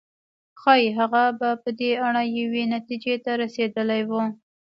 ښايي 0.61 0.89
هغه 0.99 1.23
به 1.39 1.49
په 1.63 1.69
دې 1.79 1.91
اړه 2.07 2.21
یوې 2.39 2.63
نتيجې 2.75 3.15
ته 3.23 3.31
رسېدلی 3.41 4.01
و. 4.09 4.11